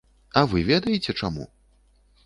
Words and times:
А 0.39 0.41
вы 0.53 0.63
ведаеце, 0.71 1.17
чаму? 1.23 1.49